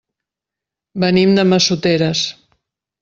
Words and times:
Venim 1.03 1.35
de 1.41 1.45
Massoteres. 1.51 2.25